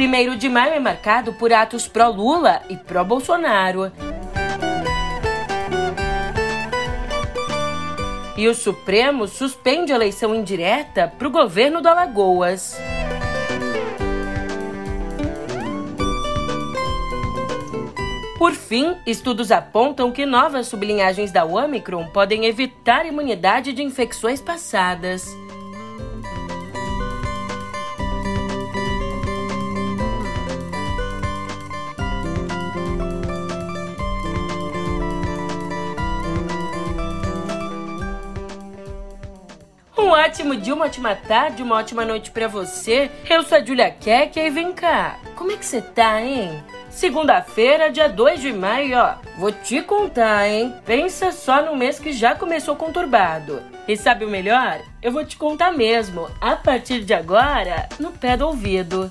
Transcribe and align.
1 0.00 0.38
de 0.38 0.48
maio 0.48 0.72
é 0.72 0.80
marcado 0.80 1.34
por 1.34 1.52
atos 1.52 1.86
pró-Lula 1.86 2.62
e 2.70 2.76
pró-Bolsonaro. 2.76 3.92
E 8.34 8.48
o 8.48 8.54
Supremo 8.54 9.28
suspende 9.28 9.92
a 9.92 9.96
eleição 9.96 10.34
indireta 10.34 11.12
para 11.18 11.28
o 11.28 11.30
governo 11.30 11.82
do 11.82 11.88
Alagoas. 11.88 12.78
Por 18.38 18.52
fim, 18.52 18.96
estudos 19.06 19.52
apontam 19.52 20.10
que 20.10 20.24
novas 20.24 20.66
sublinhagens 20.68 21.30
da 21.30 21.44
Omicron 21.44 22.06
podem 22.06 22.46
evitar 22.46 23.04
imunidade 23.04 23.74
de 23.74 23.82
infecções 23.82 24.40
passadas. 24.40 25.28
Ótimo 40.24 40.56
dia, 40.56 40.74
uma 40.74 40.84
ótima 40.84 41.14
tarde, 41.14 41.62
uma 41.62 41.76
ótima 41.76 42.04
noite 42.04 42.30
para 42.30 42.46
você. 42.46 43.10
Eu 43.28 43.42
sou 43.42 43.58
a 43.58 43.64
Julia 43.64 43.90
Keck 43.90 44.38
e 44.38 44.50
vem 44.50 44.72
cá. 44.72 45.18
Como 45.34 45.50
é 45.50 45.56
que 45.56 45.64
você 45.64 45.80
tá, 45.80 46.20
hein? 46.20 46.62
Segunda-feira, 46.90 47.90
dia 47.90 48.08
2 48.08 48.40
de 48.40 48.52
maio, 48.52 48.98
ó. 48.98 49.14
Vou 49.38 49.50
te 49.50 49.80
contar, 49.80 50.46
hein? 50.46 50.74
Pensa 50.84 51.32
só 51.32 51.62
no 51.62 51.76
mês 51.76 51.98
que 51.98 52.12
já 52.12 52.34
começou 52.34 52.76
conturbado. 52.76 53.62
E 53.88 53.96
sabe 53.96 54.24
o 54.24 54.30
melhor? 54.30 54.80
Eu 55.00 55.12
vou 55.12 55.24
te 55.24 55.36
contar 55.36 55.72
mesmo, 55.72 56.28
a 56.40 56.54
partir 56.54 57.04
de 57.04 57.14
agora, 57.14 57.88
no 57.98 58.10
pé 58.10 58.36
do 58.36 58.46
ouvido. 58.46 59.10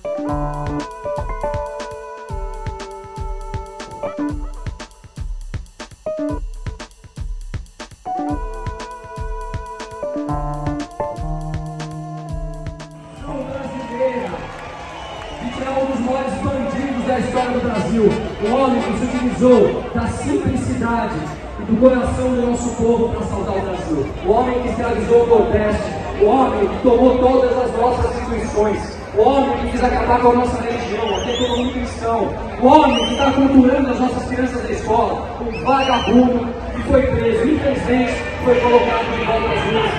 Da 17.09 17.19
história 17.19 17.49
do 17.49 17.61
Brasil. 17.61 18.03
O 18.43 18.55
homem 18.55 18.81
que 18.81 18.99
se 18.99 19.17
utilizou 19.17 19.83
da 19.95 20.07
simplicidade 20.07 21.15
e 21.59 21.63
do 21.63 21.81
coração 21.81 22.35
do 22.35 22.47
nosso 22.49 22.69
povo 22.75 23.09
para 23.09 23.25
salvar 23.25 23.57
o 23.57 23.61
Brasil. 23.61 24.05
O 24.27 24.31
homem 24.31 24.61
que 24.61 24.69
escravizou 24.69 25.23
o 25.23 25.27
Nordeste. 25.27 25.83
O 26.21 26.25
homem 26.25 26.67
que 26.67 26.83
tomou 26.83 27.17
todas 27.17 27.57
as 27.57 27.71
nossas 27.77 28.15
instituições. 28.15 28.99
O 29.17 29.21
homem 29.21 29.57
que 29.57 29.71
quis 29.71 29.83
acabar 29.83 30.21
com 30.21 30.29
a 30.29 30.33
nossa 30.35 30.61
religião, 30.61 31.15
aqui 31.15 31.31
é 31.31 31.37
todo 31.37 31.57
mundo 31.57 31.73
cristão. 31.73 32.29
O 32.61 32.67
homem 32.67 33.05
que 33.05 33.13
está 33.13 33.31
culturando 33.31 33.89
as 33.89 33.99
nossas 33.99 34.29
crianças 34.29 34.61
da 34.61 34.69
escola. 34.69 35.27
Um 35.41 35.65
vagabundo 35.65 36.47
que 36.75 36.83
foi 36.83 37.01
preso. 37.01 37.49
Infelizmente, 37.49 38.13
foi 38.43 38.55
colocado 38.59 39.17
de 39.17 39.25
volta 39.25 39.49
às 39.51 39.61
ruas. 39.61 39.91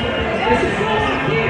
Decisões. 0.49 1.50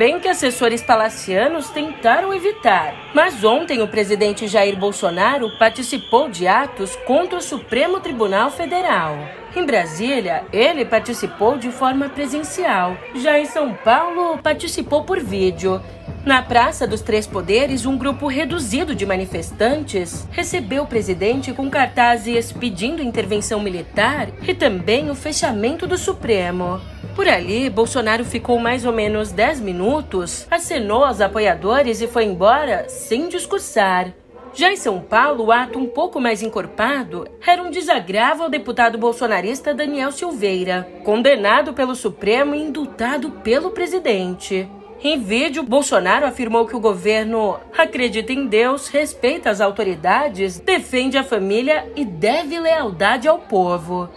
Bem 0.00 0.18
que 0.18 0.28
assessores 0.28 0.80
palacianos 0.80 1.68
tentaram 1.68 2.32
evitar. 2.32 2.94
Mas 3.14 3.44
ontem 3.44 3.82
o 3.82 3.86
presidente 3.86 4.48
Jair 4.48 4.74
Bolsonaro 4.74 5.50
participou 5.58 6.30
de 6.30 6.48
atos 6.48 6.96
contra 7.04 7.36
o 7.36 7.42
Supremo 7.42 8.00
Tribunal 8.00 8.50
Federal. 8.50 9.18
Em 9.54 9.66
Brasília, 9.66 10.44
ele 10.54 10.86
participou 10.86 11.58
de 11.58 11.70
forma 11.70 12.08
presencial. 12.08 12.96
Já 13.14 13.38
em 13.38 13.44
São 13.44 13.74
Paulo, 13.74 14.38
participou 14.38 15.04
por 15.04 15.20
vídeo. 15.20 15.82
Na 16.24 16.40
Praça 16.40 16.86
dos 16.86 17.02
Três 17.02 17.26
Poderes, 17.26 17.84
um 17.84 17.98
grupo 17.98 18.26
reduzido 18.26 18.94
de 18.94 19.04
manifestantes 19.04 20.26
recebeu 20.30 20.84
o 20.84 20.86
presidente 20.86 21.52
com 21.52 21.68
cartazes 21.68 22.52
pedindo 22.52 23.02
intervenção 23.02 23.60
militar 23.60 24.28
e 24.48 24.54
também 24.54 25.10
o 25.10 25.14
fechamento 25.14 25.86
do 25.86 25.98
Supremo. 25.98 26.80
Por 27.20 27.28
ali, 27.28 27.68
Bolsonaro 27.68 28.24
ficou 28.24 28.58
mais 28.58 28.86
ou 28.86 28.94
menos 28.94 29.30
10 29.30 29.60
minutos, 29.60 30.46
acenou 30.50 31.04
aos 31.04 31.20
apoiadores 31.20 32.00
e 32.00 32.08
foi 32.08 32.24
embora 32.24 32.88
sem 32.88 33.28
discursar. 33.28 34.14
Já 34.54 34.72
em 34.72 34.76
São 34.76 35.02
Paulo, 35.02 35.44
o 35.44 35.52
ato 35.52 35.78
um 35.78 35.84
pouco 35.84 36.18
mais 36.18 36.42
encorpado 36.42 37.28
era 37.46 37.62
um 37.62 37.70
desagravo 37.70 38.44
ao 38.44 38.48
deputado 38.48 38.96
bolsonarista 38.96 39.74
Daniel 39.74 40.10
Silveira, 40.12 40.88
condenado 41.04 41.74
pelo 41.74 41.94
Supremo 41.94 42.54
e 42.54 42.62
indultado 42.62 43.30
pelo 43.30 43.70
presidente. 43.72 44.66
Em 45.04 45.20
vídeo, 45.20 45.62
Bolsonaro 45.62 46.24
afirmou 46.24 46.66
que 46.66 46.74
o 46.74 46.80
governo 46.80 47.60
acredita 47.76 48.32
em 48.32 48.46
Deus, 48.46 48.88
respeita 48.88 49.50
as 49.50 49.60
autoridades, 49.60 50.58
defende 50.58 51.18
a 51.18 51.22
família 51.22 51.86
e 51.94 52.02
deve 52.02 52.58
lealdade 52.58 53.28
ao 53.28 53.40
povo. 53.40 54.08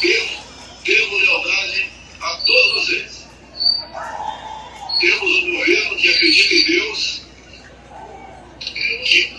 Devo 0.00 1.18
lealdade 1.18 1.86
a 2.20 2.36
todos 2.46 2.72
vocês. 2.72 3.26
Temos 5.00 5.30
um 5.30 5.56
governo 5.56 5.96
que 5.96 6.08
acredita 6.08 6.54
em 6.54 6.64
Deus, 6.64 7.22
que 8.60 9.32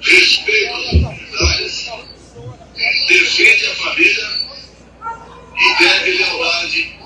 respeita 0.00 0.76
as 0.76 0.90
comunidades, 0.90 1.90
defende 3.08 3.66
a 3.66 3.74
família 3.76 4.48
e 5.56 5.78
deve 5.78 6.10
lealdade 6.12 6.97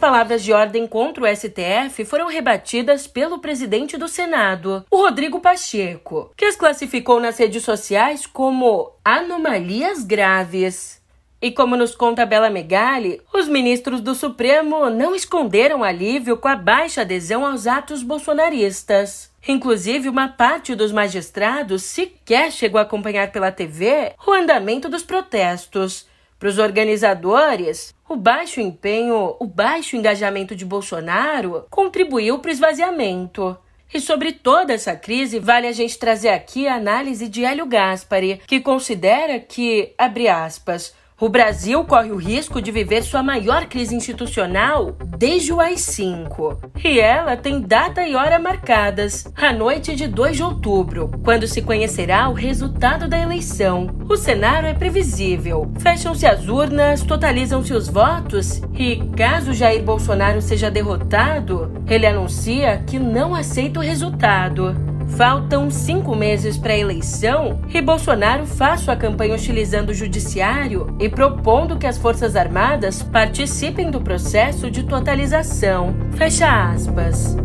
palavras 0.00 0.42
de 0.42 0.50
ordem 0.50 0.86
contra 0.86 1.22
o 1.22 1.36
STF 1.36 2.06
foram 2.06 2.26
rebatidas 2.26 3.06
pelo 3.06 3.38
presidente 3.38 3.98
do 3.98 4.08
Senado, 4.08 4.84
o 4.90 4.96
Rodrigo 4.96 5.40
Pacheco, 5.40 6.32
que 6.34 6.46
as 6.46 6.56
classificou 6.56 7.20
nas 7.20 7.38
redes 7.38 7.62
sociais 7.62 8.26
como 8.26 8.92
anomalias 9.04 10.02
graves. 10.02 10.98
E 11.42 11.50
como 11.50 11.76
nos 11.76 11.94
conta 11.94 12.26
Bela 12.26 12.50
Megali, 12.50 13.20
os 13.32 13.48
ministros 13.48 14.00
do 14.00 14.14
Supremo 14.14 14.90
não 14.90 15.14
esconderam 15.14 15.84
alívio 15.84 16.36
com 16.36 16.48
a 16.48 16.56
baixa 16.56 17.02
adesão 17.02 17.46
aos 17.46 17.66
atos 17.66 18.02
bolsonaristas. 18.02 19.30
Inclusive, 19.46 20.08
uma 20.08 20.28
parte 20.28 20.74
dos 20.74 20.92
magistrados 20.92 21.82
sequer 21.82 22.52
chegou 22.52 22.78
a 22.78 22.82
acompanhar 22.82 23.32
pela 23.32 23.52
TV 23.52 24.12
o 24.26 24.32
andamento 24.32 24.86
dos 24.86 25.02
protestos, 25.02 26.06
para 26.40 26.48
os 26.48 26.58
organizadores, 26.58 27.94
o 28.08 28.16
baixo 28.16 28.62
empenho, 28.62 29.36
o 29.38 29.46
baixo 29.46 29.94
engajamento 29.94 30.56
de 30.56 30.64
Bolsonaro 30.64 31.66
contribuiu 31.68 32.38
para 32.38 32.48
o 32.48 32.52
esvaziamento. 32.52 33.56
E 33.92 34.00
sobre 34.00 34.32
toda 34.32 34.72
essa 34.72 34.96
crise, 34.96 35.38
vale 35.38 35.66
a 35.66 35.72
gente 35.72 35.98
trazer 35.98 36.30
aqui 36.30 36.66
a 36.66 36.76
análise 36.76 37.28
de 37.28 37.44
Hélio 37.44 37.66
Gaspari, 37.66 38.40
que 38.46 38.58
considera 38.58 39.38
que, 39.38 39.92
abre 39.98 40.28
aspas, 40.28 40.94
o 41.20 41.28
Brasil 41.28 41.84
corre 41.84 42.10
o 42.10 42.16
risco 42.16 42.62
de 42.62 42.72
viver 42.72 43.02
sua 43.02 43.22
maior 43.22 43.66
crise 43.66 43.94
institucional 43.94 44.96
desde 45.18 45.52
o 45.52 45.60
AI-5. 45.60 46.70
E 46.82 46.98
ela 46.98 47.36
tem 47.36 47.60
data 47.60 48.06
e 48.06 48.14
hora 48.14 48.38
marcadas, 48.38 49.30
a 49.36 49.52
noite 49.52 49.94
de 49.94 50.08
2 50.08 50.38
de 50.38 50.42
outubro, 50.42 51.10
quando 51.22 51.46
se 51.46 51.60
conhecerá 51.60 52.26
o 52.30 52.32
resultado 52.32 53.06
da 53.06 53.18
eleição. 53.18 53.88
O 54.08 54.16
cenário 54.16 54.66
é 54.66 54.72
previsível. 54.72 55.70
Fecham-se 55.78 56.26
as 56.26 56.48
urnas, 56.48 57.02
totalizam-se 57.02 57.74
os 57.74 57.86
votos 57.86 58.62
e, 58.72 58.96
caso 59.14 59.52
Jair 59.52 59.82
Bolsonaro 59.82 60.40
seja 60.40 60.70
derrotado, 60.70 61.70
ele 61.86 62.06
anuncia 62.06 62.82
que 62.86 62.98
não 62.98 63.34
aceita 63.34 63.78
o 63.78 63.82
resultado. 63.82 64.89
Faltam 65.16 65.70
cinco 65.70 66.14
meses 66.14 66.56
para 66.56 66.72
a 66.72 66.78
eleição 66.78 67.60
e 67.68 67.80
Bolsonaro 67.80 68.46
faz 68.46 68.80
sua 68.80 68.96
campanha 68.96 69.34
utilizando 69.34 69.90
o 69.90 69.94
judiciário 69.94 70.94
e 70.98 71.08
propondo 71.08 71.78
que 71.78 71.86
as 71.86 71.98
Forças 71.98 72.36
Armadas 72.36 73.02
participem 73.02 73.90
do 73.90 74.00
processo 74.00 74.70
de 74.70 74.82
totalização. 74.84 75.94
Fecha 76.12 76.72
aspas. 76.72 77.36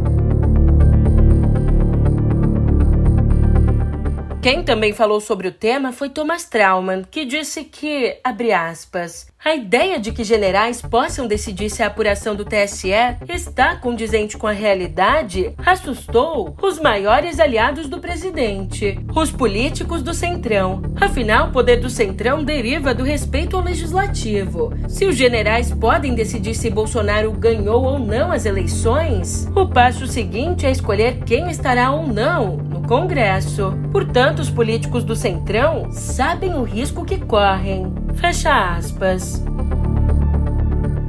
Quem 4.45 4.62
também 4.62 4.94
falou 4.94 5.19
sobre 5.19 5.47
o 5.47 5.51
tema 5.51 5.92
foi 5.92 6.07
Thomas 6.07 6.44
Trauman, 6.44 7.01
que 7.09 7.25
disse 7.25 7.63
que, 7.63 8.19
abre 8.24 8.53
aspas, 8.53 9.25
a 9.44 9.56
ideia 9.56 10.00
de 10.00 10.12
que 10.12 10.24
generais 10.24 10.83
possam 10.83 11.25
decidir 11.25 11.68
se 11.71 11.81
a 11.81 11.88
apuração 11.88 12.36
do 12.36 12.45
TSE 12.45 12.92
está 13.27 13.75
condizente 13.75 14.38
com 14.38 14.45
a 14.45 14.51
realidade 14.51 15.51
assustou 15.65 16.56
os 16.62 16.80
maiores 16.80 17.39
aliados 17.39 17.89
do 17.89 18.00
presidente, 18.00 19.00
os 19.15 19.31
políticos 19.31 20.03
do 20.03 20.13
Centrão. 20.13 20.83
Afinal, 21.01 21.48
o 21.48 21.51
poder 21.51 21.77
do 21.77 21.89
Centrão 21.89 22.44
deriva 22.44 22.94
do 22.94 23.03
respeito 23.03 23.57
ao 23.57 23.63
legislativo. 23.63 24.71
Se 24.88 25.07
os 25.07 25.15
generais 25.15 25.74
podem 25.74 26.13
decidir 26.13 26.53
se 26.53 26.69
Bolsonaro 26.69 27.31
ganhou 27.31 27.83
ou 27.83 27.98
não 27.98 28.31
as 28.31 28.45
eleições, 28.45 29.48
o 29.56 29.68
passo 29.68 30.06
seguinte 30.06 30.68
é 30.68 30.71
escolher 30.71 31.24
quem 31.25 31.50
estará 31.50 31.89
ou 31.89 32.06
não 32.06 32.75
Congresso. 32.88 33.74
Portanto, 33.92 34.40
os 34.40 34.50
políticos 34.50 35.04
do 35.04 35.16
Centrão 35.16 35.92
sabem 35.92 36.54
o 36.54 36.64
risco 36.64 37.04
que 37.04 37.18
correm. 37.18 37.92
Fecha 38.16 38.76
aspas. 38.76 39.44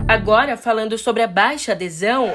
Agora, 0.09 0.57
falando 0.57 0.97
sobre 0.97 1.23
a 1.23 1.27
baixa 1.27 1.73
adesão. 1.73 2.31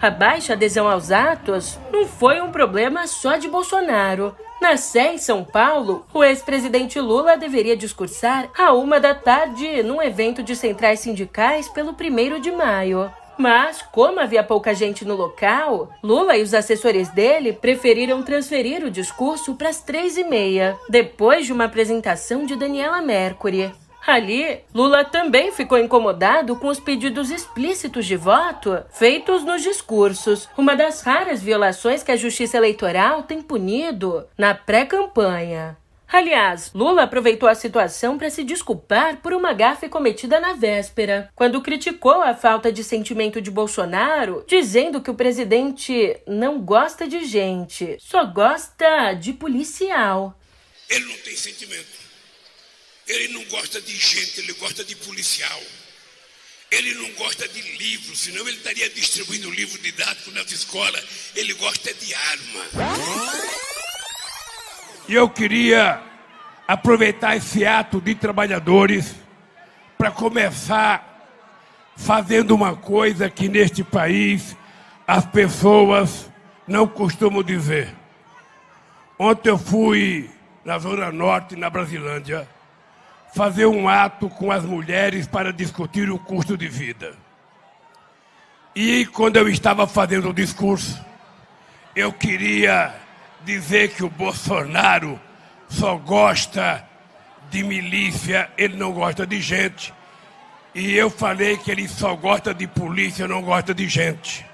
A 0.00 0.10
baixa 0.10 0.52
adesão 0.52 0.88
aos 0.88 1.10
atos 1.10 1.78
não 1.92 2.06
foi 2.06 2.40
um 2.40 2.50
problema 2.50 3.06
só 3.06 3.36
de 3.36 3.48
Bolsonaro. 3.48 4.34
Na 4.64 4.78
Sé, 4.78 5.12
em 5.12 5.18
São 5.18 5.44
Paulo, 5.44 6.06
o 6.14 6.24
ex-presidente 6.24 6.98
Lula 6.98 7.36
deveria 7.36 7.76
discursar 7.76 8.48
a 8.56 8.72
uma 8.72 8.98
da 8.98 9.14
tarde 9.14 9.82
num 9.82 10.00
evento 10.00 10.42
de 10.42 10.56
centrais 10.56 11.00
sindicais 11.00 11.68
pelo 11.68 11.90
1 11.90 12.40
de 12.40 12.50
maio. 12.50 13.12
Mas, 13.36 13.82
como 13.82 14.20
havia 14.20 14.42
pouca 14.42 14.74
gente 14.74 15.04
no 15.04 15.14
local, 15.16 15.90
Lula 16.02 16.38
e 16.38 16.42
os 16.42 16.54
assessores 16.54 17.10
dele 17.10 17.52
preferiram 17.52 18.22
transferir 18.22 18.82
o 18.86 18.90
discurso 18.90 19.54
para 19.54 19.68
as 19.68 19.82
três 19.82 20.16
e 20.16 20.24
meia, 20.24 20.78
depois 20.88 21.44
de 21.44 21.52
uma 21.52 21.64
apresentação 21.64 22.46
de 22.46 22.56
Daniela 22.56 23.02
Mercury. 23.02 23.70
Ali, 24.06 24.60
Lula 24.74 25.02
também 25.02 25.50
ficou 25.50 25.78
incomodado 25.78 26.56
com 26.56 26.68
os 26.68 26.78
pedidos 26.78 27.30
explícitos 27.30 28.04
de 28.04 28.16
voto 28.16 28.84
feitos 28.90 29.42
nos 29.42 29.62
discursos, 29.62 30.46
uma 30.58 30.76
das 30.76 31.00
raras 31.00 31.42
violações 31.42 32.02
que 32.02 32.12
a 32.12 32.16
Justiça 32.16 32.58
Eleitoral 32.58 33.22
tem 33.22 33.40
punido 33.40 34.26
na 34.36 34.54
pré-campanha. 34.54 35.78
Aliás, 36.06 36.70
Lula 36.74 37.04
aproveitou 37.04 37.48
a 37.48 37.54
situação 37.54 38.18
para 38.18 38.28
se 38.28 38.44
desculpar 38.44 39.16
por 39.22 39.32
uma 39.32 39.54
gafe 39.54 39.88
cometida 39.88 40.38
na 40.38 40.52
véspera, 40.52 41.30
quando 41.34 41.62
criticou 41.62 42.22
a 42.22 42.34
falta 42.34 42.70
de 42.70 42.84
sentimento 42.84 43.40
de 43.40 43.50
Bolsonaro, 43.50 44.44
dizendo 44.46 45.00
que 45.00 45.10
o 45.10 45.14
presidente 45.14 46.16
não 46.26 46.60
gosta 46.60 47.08
de 47.08 47.24
gente, 47.24 47.96
só 47.98 48.26
gosta 48.26 49.14
de 49.14 49.32
policial. 49.32 50.38
Ele 50.90 51.06
não 51.06 51.16
tem 51.24 51.34
sentimento. 51.34 52.03
Ele 53.14 53.32
não 53.32 53.44
gosta 53.44 53.80
de 53.80 53.96
gente, 53.96 54.40
ele 54.40 54.52
gosta 54.54 54.84
de 54.84 54.96
policial. 54.96 55.60
Ele 56.68 56.94
não 56.94 57.12
gosta 57.12 57.46
de 57.46 57.60
livros, 57.78 58.18
senão 58.18 58.40
ele 58.48 58.56
estaria 58.56 58.90
distribuindo 58.90 59.48
livro 59.52 59.80
didático 59.80 60.32
nas 60.32 60.50
escolas. 60.50 61.30
Ele 61.36 61.54
gosta 61.54 61.94
de 61.94 62.12
arma. 62.12 62.64
E 65.08 65.14
eu 65.14 65.28
queria 65.28 66.02
aproveitar 66.66 67.36
esse 67.36 67.64
ato 67.64 68.00
de 68.00 68.16
trabalhadores 68.16 69.14
para 69.96 70.10
começar 70.10 71.14
fazendo 71.96 72.52
uma 72.52 72.74
coisa 72.74 73.30
que 73.30 73.48
neste 73.48 73.84
país 73.84 74.56
as 75.06 75.24
pessoas 75.24 76.28
não 76.66 76.88
costumam 76.88 77.44
dizer. 77.44 77.94
Ontem 79.16 79.50
eu 79.50 79.58
fui 79.58 80.28
na 80.64 80.80
Zona 80.80 81.12
Norte, 81.12 81.54
na 81.54 81.70
Brasilândia, 81.70 82.48
fazer 83.34 83.66
um 83.66 83.88
ato 83.88 84.28
com 84.28 84.52
as 84.52 84.64
mulheres 84.64 85.26
para 85.26 85.52
discutir 85.52 86.08
o 86.08 86.18
custo 86.18 86.56
de 86.56 86.68
vida. 86.68 87.14
E 88.76 89.06
quando 89.06 89.36
eu 89.36 89.48
estava 89.48 89.88
fazendo 89.88 90.30
o 90.30 90.32
discurso, 90.32 91.04
eu 91.96 92.12
queria 92.12 92.94
dizer 93.44 93.92
que 93.92 94.04
o 94.04 94.08
Bolsonaro 94.08 95.20
só 95.68 95.96
gosta 95.96 96.84
de 97.50 97.64
milícia, 97.64 98.48
ele 98.56 98.76
não 98.76 98.92
gosta 98.92 99.26
de 99.26 99.40
gente. 99.40 99.92
E 100.72 100.94
eu 100.94 101.10
falei 101.10 101.56
que 101.56 101.72
ele 101.72 101.88
só 101.88 102.14
gosta 102.14 102.54
de 102.54 102.68
polícia, 102.68 103.26
não 103.26 103.42
gosta 103.42 103.74
de 103.74 103.88
gente. 103.88 104.46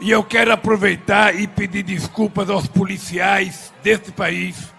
E 0.00 0.10
eu 0.10 0.24
quero 0.24 0.52
aproveitar 0.52 1.38
e 1.38 1.46
pedir 1.46 1.84
desculpas 1.84 2.50
aos 2.50 2.66
policiais 2.66 3.72
desse 3.80 4.10
país, 4.10 4.72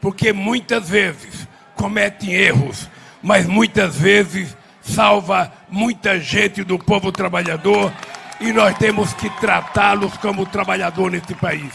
porque 0.00 0.32
muitas 0.32 0.88
vezes 0.88 1.48
cometem 1.78 2.32
erros, 2.32 2.90
mas 3.22 3.46
muitas 3.46 3.96
vezes 3.96 4.54
salva 4.82 5.50
muita 5.70 6.18
gente 6.18 6.64
do 6.64 6.78
povo 6.78 7.12
trabalhador 7.12 7.92
e 8.40 8.52
nós 8.52 8.76
temos 8.76 9.14
que 9.14 9.30
tratá-los 9.38 10.16
como 10.18 10.44
trabalhador 10.44 11.10
nesse 11.10 11.34
país. 11.34 11.72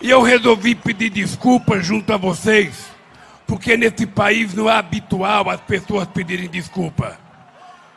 E 0.00 0.08
eu 0.08 0.22
resolvi 0.22 0.74
pedir 0.74 1.10
desculpas 1.10 1.84
junto 1.84 2.12
a 2.12 2.16
vocês, 2.16 2.86
porque 3.46 3.76
nesse 3.76 4.06
país 4.06 4.54
não 4.54 4.68
é 4.68 4.74
habitual 4.74 5.50
as 5.50 5.60
pessoas 5.60 6.08
pedirem 6.08 6.48
desculpa. 6.48 7.18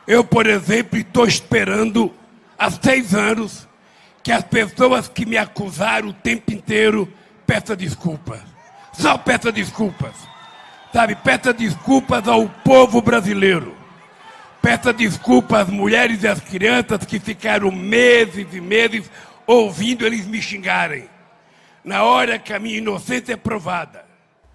Eu, 0.06 0.22
por 0.22 0.46
exemplo, 0.46 0.98
estou 0.98 1.26
esperando 1.26 2.12
há 2.58 2.70
seis 2.70 3.14
anos 3.14 3.66
que 4.22 4.30
as 4.30 4.44
pessoas 4.44 5.08
que 5.08 5.24
me 5.24 5.38
acusaram 5.38 6.08
o 6.08 6.12
tempo 6.12 6.52
inteiro 6.52 7.10
peçam 7.46 7.74
desculpas. 7.74 8.40
Só 8.92 9.16
peça 9.16 9.50
desculpas. 9.50 10.33
Sabe, 10.94 11.16
peça 11.16 11.52
desculpas 11.52 12.28
ao 12.28 12.48
povo 12.48 13.02
brasileiro. 13.02 13.76
Peça 14.62 14.92
desculpas 14.92 15.62
às 15.62 15.68
mulheres 15.68 16.22
e 16.22 16.28
às 16.28 16.38
crianças 16.38 17.04
que 17.04 17.18
ficaram 17.18 17.72
meses 17.72 18.46
e 18.52 18.60
meses 18.60 19.10
ouvindo 19.44 20.06
eles 20.06 20.24
me 20.24 20.40
xingarem 20.40 21.08
na 21.82 22.04
hora 22.04 22.38
que 22.38 22.52
a 22.52 22.60
minha 22.60 22.78
inocência 22.78 23.32
é 23.32 23.36
provada. 23.36 24.04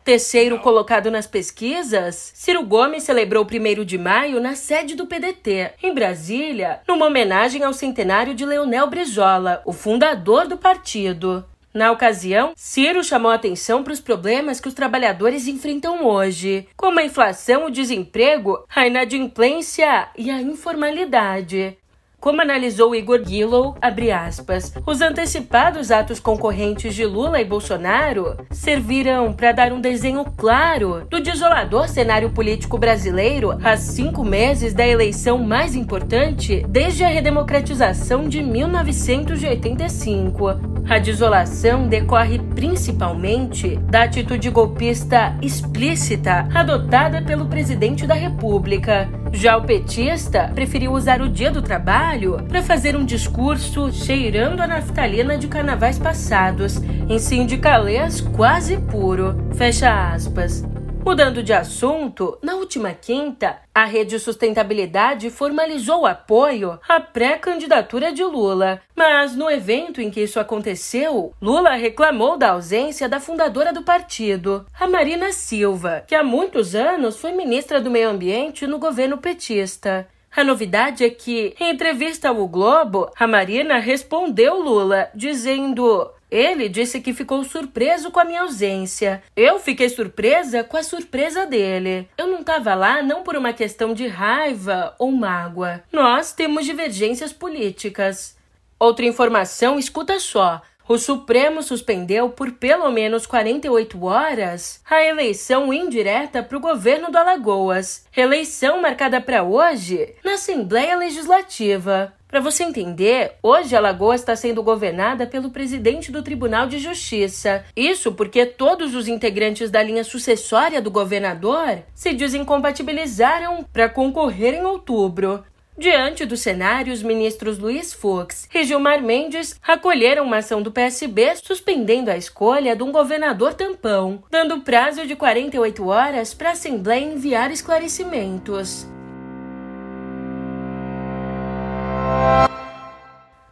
Terceiro 0.06 0.60
colocado 0.60 1.12
nas 1.12 1.28
pesquisas, 1.28 2.32
Ciro 2.34 2.64
Gomes 2.64 3.04
celebrou 3.04 3.44
o 3.44 3.82
1 3.82 3.84
de 3.84 3.98
maio 3.98 4.40
na 4.40 4.56
sede 4.56 4.96
do 4.96 5.06
PDT, 5.06 5.74
em 5.84 5.94
Brasília, 5.94 6.80
numa 6.88 7.08
homenagem 7.08 7.66
ao 7.66 7.74
centenário 7.74 8.34
de 8.34 8.46
Leonel 8.46 8.88
Brizola, 8.88 9.62
o 9.66 9.74
fundador 9.74 10.48
do 10.48 10.58
partido. 10.58 11.46
Na 11.74 11.92
ocasião, 11.92 12.54
Ciro 12.56 13.04
chamou 13.04 13.32
atenção 13.32 13.84
para 13.84 13.94
os 13.94 14.00
problemas 14.00 14.60
que 14.60 14.68
os 14.68 14.74
trabalhadores 14.74 15.48
enfrentam 15.48 16.04
hoje, 16.06 16.68
como 16.76 17.00
a 17.00 17.04
inflação, 17.04 17.66
o 17.66 17.72
desemprego, 17.72 18.66
a 18.76 18.88
inadimplência 18.88 20.10
e 20.18 20.32
a 20.32 20.42
informalidade. 20.42 21.78
Como 22.20 22.42
analisou 22.42 22.94
Igor 22.94 23.24
Gillow, 23.26 23.78
aspas, 23.82 24.74
os 24.86 25.00
antecipados 25.00 25.90
atos 25.90 26.20
concorrentes 26.20 26.94
de 26.94 27.06
Lula 27.06 27.40
e 27.40 27.46
Bolsonaro 27.46 28.36
serviram 28.52 29.32
para 29.32 29.54
dar 29.54 29.72
um 29.72 29.80
desenho 29.80 30.26
claro 30.36 31.08
do 31.10 31.22
desolador 31.22 31.88
cenário 31.88 32.32
político 32.32 32.78
brasileiro 32.78 33.58
a 33.64 33.78
cinco 33.78 34.26
meses 34.26 34.74
da 34.74 34.86
eleição 34.86 35.38
mais 35.38 35.76
importante 35.76 36.66
desde 36.68 37.06
a 37.06 37.08
redemocratização 37.08 38.28
de 38.28 38.44
1985. 38.44 40.60
A 40.90 40.98
desolação 40.98 41.88
decorre 41.88 42.40
principalmente 42.40 43.78
da 43.78 44.04
atitude 44.04 44.50
golpista 44.50 45.38
explícita 45.42 46.50
adotada 46.54 47.22
pelo 47.22 47.46
presidente 47.46 48.06
da 48.06 48.16
República. 48.16 49.08
Já 49.32 49.56
o 49.56 49.62
petista 49.62 50.52
preferiu 50.56 50.92
usar 50.92 51.22
o 51.22 51.30
dia 51.30 51.52
do 51.52 51.62
trabalho 51.62 52.09
trabalho 52.10 52.44
para 52.48 52.64
fazer 52.64 52.96
um 52.96 53.06
discurso 53.06 53.92
cheirando 53.92 54.62
a 54.62 54.68
naftalina 54.68 55.38
de 55.38 55.48
carnavais 55.48 56.00
passados, 56.00 56.78
em 57.08 57.20
sindicalês 57.20 58.20
quase 58.20 58.78
puro. 58.78 59.36
Fecha 59.56 60.12
aspas. 60.12 60.64
Mudando 61.06 61.44
de 61.44 61.54
assunto, 61.54 62.38
na 62.42 62.56
última 62.56 62.92
quinta, 62.94 63.58
a 63.74 63.86
Rede 63.86 64.20
Sustentabilidade 64.20 65.30
formalizou 65.30 66.06
apoio 66.06 66.80
à 66.88 67.00
pré-candidatura 67.00 68.12
de 68.12 68.24
Lula. 68.24 68.82
Mas 68.96 69.36
no 69.36 69.50
evento 69.50 70.02
em 70.02 70.10
que 70.10 70.22
isso 70.22 70.40
aconteceu, 70.40 71.32
Lula 71.40 71.76
reclamou 71.76 72.38
da 72.38 72.52
ausência 72.52 73.08
da 73.08 73.20
fundadora 73.20 73.72
do 73.72 73.84
partido, 73.84 74.66
a 74.80 74.88
Marina 74.88 75.32
Silva, 75.32 76.04
que 76.08 76.16
há 76.16 76.24
muitos 76.24 76.74
anos 76.74 77.18
foi 77.18 77.34
ministra 77.34 77.80
do 77.80 77.92
Meio 77.92 78.10
Ambiente 78.10 78.66
no 78.66 78.80
governo 78.80 79.20
petista. 79.20 80.08
A 80.36 80.44
novidade 80.44 81.04
é 81.04 81.10
que, 81.10 81.56
em 81.60 81.72
entrevista 81.72 82.30
ao 82.30 82.48
Globo, 82.48 83.12
a 83.18 83.28
Marina 83.28 83.80
respondeu 83.80 84.62
Lula, 84.62 85.10
dizendo: 85.14 86.10
Ele 86.30 86.70
disse 86.70 87.02
que 87.02 87.14
ficou 87.14 87.44
surpreso 87.44 88.12
com 88.12 88.20
a 88.20 88.26
minha 88.26 88.42
ausência. 88.42 89.24
Eu 89.36 89.60
fiquei 89.60 89.90
surpresa 89.90 90.64
com 90.64 90.78
a 90.78 90.84
surpresa 90.84 91.46
dele. 91.46 92.08
Eu 92.18 92.28
não 92.28 92.42
estava 92.42 92.76
lá 92.76 93.02
não 93.02 93.24
por 93.24 93.36
uma 93.36 93.54
questão 93.54 93.94
de 93.94 94.08
raiva 94.08 94.96
ou 95.00 95.12
mágoa. 95.12 95.84
Nós 95.92 96.32
temos 96.32 96.66
divergências 96.66 97.34
políticas. 97.34 98.38
Outra 98.80 99.06
informação, 99.06 99.78
escuta 99.80 100.20
só. 100.20 100.62
O 100.90 100.98
Supremo 100.98 101.62
suspendeu 101.62 102.32
por 102.32 102.54
pelo 102.54 102.90
menos 102.90 103.28
48 103.28 104.04
horas 104.06 104.82
a 104.90 105.06
eleição 105.06 105.72
indireta 105.72 106.42
para 106.42 106.58
o 106.58 106.60
governo 106.60 107.12
do 107.12 107.18
Alagoas. 107.20 108.08
Eleição 108.18 108.82
marcada 108.82 109.22
para 109.22 109.44
hoje 109.44 110.16
na 110.26 110.34
Assembleia 110.34 110.98
Legislativa. 110.98 112.12
Para 112.28 112.40
você 112.40 112.64
entender, 112.64 113.34
hoje 113.44 113.76
Alagoas 113.76 114.22
está 114.22 114.36
sendo 114.36 114.64
governada 114.64 115.28
pelo 115.28 115.52
presidente 115.52 116.12
do 116.12 116.24
Tribunal 116.24 116.66
de 116.66 116.80
Justiça. 116.80 117.64
Isso 117.76 118.14
porque 118.14 118.48
todos 118.48 118.96
os 118.96 119.08
integrantes 119.08 119.70
da 119.70 119.84
linha 119.84 120.04
sucessória 120.04 120.82
do 120.82 120.90
governador 120.90 121.84
se 121.94 122.14
desincompatibilizaram 122.14 123.64
para 123.72 123.90
concorrer 123.90 124.56
em 124.56 124.66
outubro. 124.66 125.44
Diante 125.80 126.26
do 126.26 126.36
cenário, 126.36 126.92
os 126.92 127.02
ministros 127.02 127.58
Luiz 127.58 127.94
Fux 127.94 128.50
e 128.54 128.66
Gilmar 128.66 129.02
Mendes 129.02 129.58
acolheram 129.66 130.26
uma 130.26 130.40
ação 130.40 130.62
do 130.62 130.74
PSB 130.74 131.38
suspendendo 131.38 132.12
a 132.12 132.18
escolha 132.18 132.76
de 132.76 132.84
um 132.84 132.92
governador 132.92 133.54
tampão, 133.54 134.22
dando 134.30 134.60
prazo 134.60 135.08
de 135.08 135.16
48 135.16 135.88
horas 135.88 136.34
para 136.34 136.50
a 136.50 136.52
Assembleia 136.52 137.06
enviar 137.06 137.50
esclarecimentos. 137.50 138.86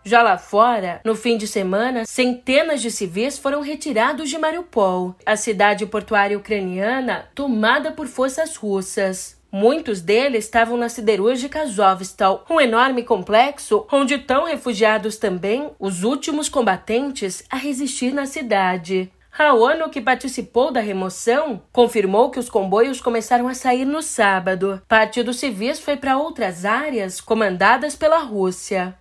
Já 0.03 0.21
lá 0.21 0.37
fora, 0.37 0.99
no 1.05 1.15
fim 1.15 1.37
de 1.37 1.47
semana, 1.47 2.05
centenas 2.05 2.81
de 2.81 2.91
civis 2.91 3.37
foram 3.37 3.61
retirados 3.61 4.29
de 4.29 4.37
Mariupol, 4.37 5.15
a 5.25 5.37
cidade 5.37 5.85
portuária 5.85 6.37
ucraniana 6.37 7.29
tomada 7.33 7.93
por 7.93 8.07
forças 8.07 8.57
russas. 8.57 9.36
Muitos 9.59 10.01
deles 10.01 10.45
estavam 10.45 10.77
na 10.77 10.87
siderúrgica 10.87 11.61
Azovstal, 11.61 12.45
um 12.47 12.61
enorme 12.61 13.01
complexo 13.01 13.87
onde 13.91 14.13
estão 14.13 14.45
refugiados 14.45 15.17
também 15.17 15.71
os 15.79 16.03
últimos 16.03 16.47
combatentes 16.47 17.43
a 17.49 17.55
resistir 17.55 18.13
na 18.13 18.27
cidade. 18.27 19.11
A 19.35 19.55
ONU, 19.55 19.89
que 19.89 19.99
participou 19.99 20.71
da 20.71 20.79
remoção, 20.79 21.59
confirmou 21.73 22.29
que 22.29 22.37
os 22.37 22.51
comboios 22.51 23.01
começaram 23.01 23.47
a 23.47 23.55
sair 23.55 23.83
no 23.83 24.03
sábado. 24.03 24.79
Parte 24.87 25.23
dos 25.23 25.39
civis 25.39 25.79
foi 25.79 25.97
para 25.97 26.19
outras 26.19 26.63
áreas 26.63 27.19
comandadas 27.19 27.95
pela 27.95 28.19
Rússia. 28.19 28.95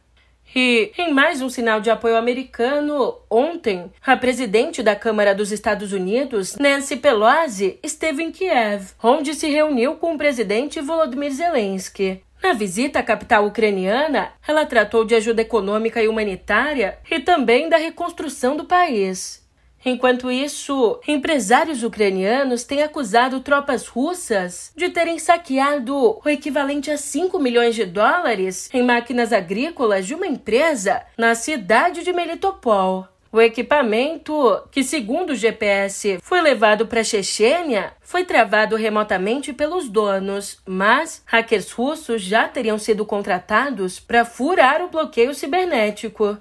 E, 0.58 0.90
em 0.96 1.12
mais 1.12 1.42
um 1.42 1.50
sinal 1.50 1.82
de 1.82 1.90
apoio 1.90 2.16
americano, 2.16 3.18
ontem, 3.28 3.92
a 4.02 4.16
presidente 4.16 4.82
da 4.82 4.96
Câmara 4.96 5.34
dos 5.34 5.52
Estados 5.52 5.92
Unidos, 5.92 6.56
Nancy 6.56 6.96
Pelosi, 6.96 7.78
esteve 7.82 8.22
em 8.22 8.32
Kiev, 8.32 8.92
onde 9.02 9.34
se 9.34 9.50
reuniu 9.50 9.96
com 9.96 10.14
o 10.14 10.16
presidente 10.16 10.80
Volodymyr 10.80 11.30
Zelensky. 11.30 12.22
Na 12.42 12.54
visita 12.54 13.00
à 13.00 13.02
capital 13.02 13.44
ucraniana, 13.44 14.32
ela 14.48 14.64
tratou 14.64 15.04
de 15.04 15.14
ajuda 15.14 15.42
econômica 15.42 16.02
e 16.02 16.08
humanitária 16.08 16.96
e 17.10 17.20
também 17.20 17.68
da 17.68 17.76
reconstrução 17.76 18.56
do 18.56 18.64
país. 18.64 19.45
Enquanto 19.84 20.30
isso, 20.30 21.00
empresários 21.06 21.82
ucranianos 21.82 22.64
têm 22.64 22.82
acusado 22.82 23.40
tropas 23.40 23.86
russas 23.86 24.72
de 24.76 24.88
terem 24.88 25.18
saqueado 25.18 26.20
o 26.24 26.28
equivalente 26.28 26.90
a 26.90 26.98
5 26.98 27.38
milhões 27.38 27.74
de 27.74 27.84
dólares 27.84 28.68
em 28.72 28.82
máquinas 28.82 29.32
agrícolas 29.32 30.06
de 30.06 30.14
uma 30.14 30.26
empresa 30.26 31.02
na 31.16 31.34
cidade 31.34 32.02
de 32.02 32.12
Melitopol. 32.12 33.06
O 33.36 33.40
equipamento, 33.40 34.62
que 34.70 34.82
segundo 34.82 35.30
o 35.30 35.34
GPS 35.34 36.18
foi 36.22 36.40
levado 36.40 36.86
para 36.86 37.00
a 37.00 37.04
Chechênia, 37.04 37.92
foi 38.00 38.24
travado 38.24 38.76
remotamente 38.76 39.52
pelos 39.52 39.88
donos, 39.90 40.58
mas 40.64 41.22
hackers 41.26 41.70
russos 41.70 42.22
já 42.22 42.48
teriam 42.48 42.78
sido 42.78 43.04
contratados 43.04 44.00
para 44.00 44.24
furar 44.24 44.80
o 44.80 44.88
bloqueio 44.88 45.34
cibernético. 45.34 46.38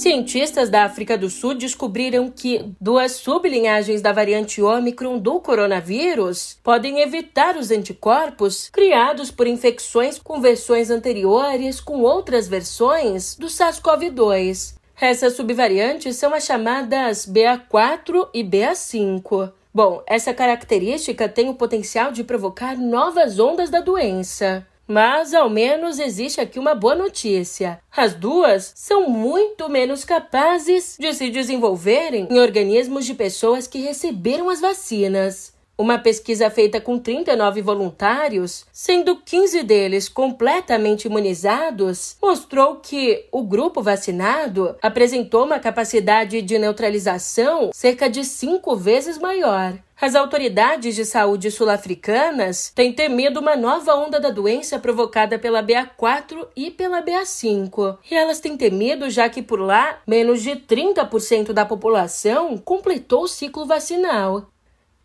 Cientistas 0.00 0.70
da 0.70 0.84
África 0.84 1.18
do 1.18 1.28
Sul 1.28 1.52
descobriram 1.52 2.30
que 2.30 2.64
duas 2.80 3.12
sublinhagens 3.16 4.00
da 4.00 4.14
variante 4.14 4.62
Ômicron 4.62 5.18
do 5.18 5.38
coronavírus 5.40 6.58
podem 6.64 7.00
evitar 7.00 7.54
os 7.54 7.70
anticorpos 7.70 8.70
criados 8.70 9.30
por 9.30 9.46
infecções 9.46 10.18
com 10.18 10.40
versões 10.40 10.88
anteriores 10.88 11.82
com 11.82 12.00
outras 12.00 12.48
versões 12.48 13.36
do 13.36 13.46
SARS-CoV-2. 13.46 14.76
Essas 14.98 15.34
subvariantes 15.34 16.16
são 16.16 16.32
as 16.32 16.46
chamadas 16.46 17.26
BA4 17.26 18.30
e 18.32 18.42
BA5. 18.42 19.52
Bom, 19.72 20.02
essa 20.06 20.32
característica 20.32 21.28
tem 21.28 21.50
o 21.50 21.54
potencial 21.54 22.10
de 22.10 22.24
provocar 22.24 22.74
novas 22.74 23.38
ondas 23.38 23.68
da 23.68 23.82
doença. 23.82 24.66
Mas 24.90 25.32
ao 25.32 25.48
menos 25.48 26.00
existe 26.00 26.40
aqui 26.40 26.58
uma 26.58 26.74
boa 26.74 26.96
notícia. 26.96 27.78
As 27.96 28.12
duas 28.12 28.72
são 28.74 29.08
muito 29.08 29.68
menos 29.68 30.04
capazes 30.04 30.96
de 30.98 31.14
se 31.14 31.30
desenvolverem 31.30 32.26
em 32.28 32.40
organismos 32.40 33.06
de 33.06 33.14
pessoas 33.14 33.68
que 33.68 33.78
receberam 33.78 34.50
as 34.50 34.60
vacinas. 34.60 35.52
Uma 35.78 35.96
pesquisa 35.96 36.50
feita 36.50 36.80
com 36.80 36.98
39 36.98 37.62
voluntários, 37.62 38.66
sendo 38.72 39.14
15 39.14 39.62
deles 39.62 40.08
completamente 40.08 41.04
imunizados, 41.04 42.16
mostrou 42.20 42.76
que 42.76 43.26
o 43.30 43.44
grupo 43.44 43.80
vacinado 43.80 44.74
apresentou 44.82 45.44
uma 45.44 45.60
capacidade 45.60 46.42
de 46.42 46.58
neutralização 46.58 47.70
cerca 47.72 48.10
de 48.10 48.24
cinco 48.24 48.74
vezes 48.74 49.18
maior. 49.18 49.78
As 50.00 50.14
autoridades 50.14 50.94
de 50.94 51.04
saúde 51.04 51.50
sul-africanas 51.50 52.72
têm 52.74 52.90
temido 52.90 53.38
uma 53.38 53.54
nova 53.54 53.94
onda 53.94 54.18
da 54.18 54.30
doença 54.30 54.78
provocada 54.78 55.38
pela 55.38 55.62
BA4 55.62 56.48
e 56.56 56.70
pela 56.70 57.02
BA5. 57.02 57.98
E 58.10 58.14
elas 58.14 58.40
têm 58.40 58.56
temido 58.56 59.10
já 59.10 59.28
que 59.28 59.42
por 59.42 59.60
lá 59.60 60.00
menos 60.06 60.42
de 60.42 60.52
30% 60.52 61.52
da 61.52 61.66
população 61.66 62.56
completou 62.56 63.24
o 63.24 63.28
ciclo 63.28 63.66
vacinal. 63.66 64.48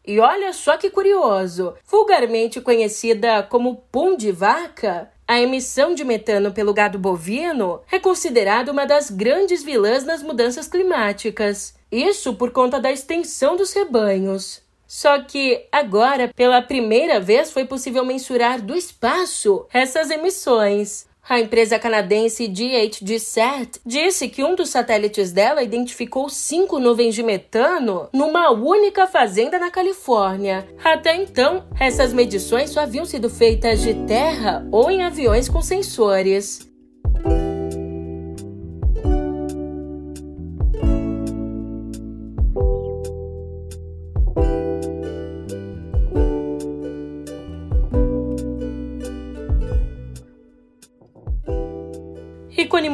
E 0.07 0.17
olha 0.21 0.53
só 0.53 0.77
que 0.77 0.89
curioso, 0.89 1.73
vulgarmente 1.85 2.61
conhecida 2.61 3.43
como 3.43 3.83
pum 3.91 4.15
de 4.15 4.31
vaca, 4.31 5.11
a 5.27 5.41
emissão 5.41 5.93
de 5.93 6.05
metano 6.05 6.53
pelo 6.53 6.73
gado 6.73 6.97
bovino 6.97 7.81
é 7.91 7.99
considerada 7.99 8.71
uma 8.71 8.85
das 8.85 9.09
grandes 9.09 9.61
vilãs 9.61 10.05
nas 10.05 10.23
mudanças 10.23 10.69
climáticas. 10.69 11.75
Isso 11.91 12.35
por 12.35 12.51
conta 12.51 12.79
da 12.79 12.93
extensão 12.93 13.57
dos 13.57 13.73
rebanhos. 13.73 14.63
Só 14.87 15.19
que 15.21 15.65
agora, 15.71 16.31
pela 16.35 16.61
primeira 16.61 17.19
vez, 17.19 17.51
foi 17.51 17.65
possível 17.65 18.05
mensurar 18.05 18.61
do 18.61 18.75
espaço 18.75 19.65
essas 19.73 20.09
emissões. 20.09 21.07
A 21.27 21.39
empresa 21.39 21.79
canadense 21.79 22.47
DHGSat 22.47 23.79
disse 23.83 24.29
que 24.29 24.43
um 24.43 24.53
dos 24.53 24.69
satélites 24.69 25.31
dela 25.31 25.63
identificou 25.63 26.29
cinco 26.29 26.77
nuvens 26.77 27.15
de 27.15 27.23
metano 27.23 28.07
numa 28.13 28.51
única 28.51 29.07
fazenda 29.07 29.57
na 29.57 29.71
Califórnia. 29.71 30.67
Até 30.83 31.15
então, 31.15 31.65
essas 31.79 32.13
medições 32.13 32.69
só 32.69 32.81
haviam 32.81 33.05
sido 33.05 33.27
feitas 33.27 33.81
de 33.81 33.95
terra 34.05 34.67
ou 34.71 34.91
em 34.91 35.01
aviões 35.01 35.49
com 35.49 35.63
sensores. 35.63 36.74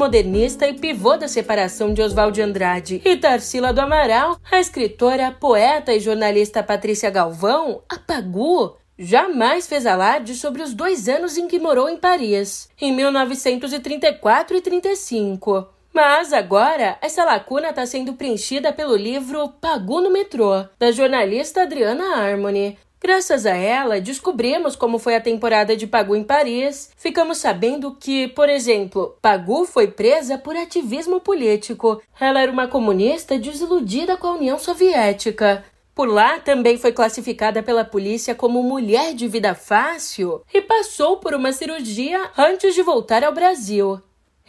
Modernista 0.01 0.67
e 0.67 0.73
pivô 0.73 1.15
da 1.15 1.27
separação 1.27 1.93
de 1.93 2.01
Oswald 2.01 2.33
de 2.33 2.41
Andrade 2.41 2.99
e 3.05 3.15
Tarsila 3.17 3.71
do 3.71 3.81
Amaral, 3.81 4.35
a 4.51 4.59
escritora, 4.59 5.31
poeta 5.31 5.93
e 5.93 5.99
jornalista 5.99 6.63
Patrícia 6.63 7.11
Galvão, 7.11 7.83
a 7.87 7.99
Pagu, 7.99 8.75
jamais 8.97 9.67
fez 9.67 9.85
alarde 9.85 10.33
sobre 10.33 10.63
os 10.63 10.73
dois 10.73 11.07
anos 11.07 11.37
em 11.37 11.47
que 11.47 11.59
morou 11.59 11.87
em 11.87 11.97
Paris, 11.97 12.67
em 12.81 12.91
1934 12.91 14.57
e 14.57 14.61
35. 14.61 15.67
Mas 15.93 16.33
agora, 16.33 16.97
essa 16.99 17.23
lacuna 17.23 17.69
está 17.69 17.85
sendo 17.85 18.13
preenchida 18.13 18.73
pelo 18.73 18.95
livro 18.95 19.49
Pagu 19.61 20.01
no 20.01 20.09
Metrô, 20.09 20.65
da 20.79 20.91
jornalista 20.91 21.61
Adriana 21.61 22.15
Harmony, 22.15 22.75
Graças 23.03 23.47
a 23.47 23.55
ela, 23.55 23.99
descobrimos 23.99 24.75
como 24.75 24.99
foi 24.99 25.15
a 25.15 25.21
temporada 25.21 25.75
de 25.75 25.87
Pagu 25.87 26.15
em 26.15 26.23
Paris. 26.23 26.91
Ficamos 26.95 27.39
sabendo 27.39 27.97
que, 27.99 28.27
por 28.27 28.47
exemplo, 28.47 29.17
Pagu 29.19 29.65
foi 29.65 29.87
presa 29.87 30.37
por 30.37 30.55
ativismo 30.55 31.19
político. 31.19 31.99
Ela 32.19 32.41
era 32.43 32.51
uma 32.51 32.67
comunista 32.67 33.39
desiludida 33.39 34.15
com 34.17 34.27
a 34.27 34.35
União 34.35 34.59
Soviética. 34.59 35.65
Por 35.95 36.07
lá 36.07 36.39
também 36.39 36.77
foi 36.77 36.91
classificada 36.91 37.63
pela 37.63 37.83
polícia 37.83 38.35
como 38.35 38.61
mulher 38.61 39.15
de 39.15 39.27
vida 39.27 39.55
fácil 39.55 40.43
e 40.53 40.61
passou 40.61 41.17
por 41.17 41.33
uma 41.33 41.51
cirurgia 41.51 42.29
antes 42.37 42.75
de 42.75 42.83
voltar 42.83 43.23
ao 43.23 43.33
Brasil. 43.33 43.99